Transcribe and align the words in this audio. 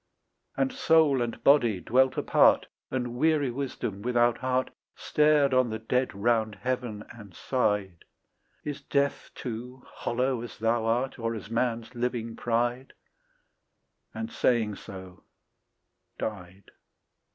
And 0.57 0.73
soul 0.73 1.21
and 1.21 1.43
body 1.43 1.79
dwelt 1.79 2.17
apart; 2.17 2.65
And 2.89 3.17
weary 3.17 3.51
wisdom 3.51 4.01
without 4.01 4.39
heart 4.39 4.71
Stared 4.95 5.53
on 5.53 5.69
the 5.69 5.77
dead 5.77 6.15
round 6.15 6.55
heaven 6.55 7.03
and 7.11 7.35
sighed, 7.35 8.03
"Is 8.63 8.81
death 8.81 9.29
too 9.35 9.83
hollow 9.85 10.41
as 10.41 10.57
thou 10.57 10.85
art, 10.87 11.19
Or 11.19 11.35
as 11.35 11.51
man's 11.51 11.93
living 11.93 12.35
pride?" 12.35 12.93
And 14.11 14.31
saying 14.31 14.77
so 14.77 15.21
died. 16.17 16.71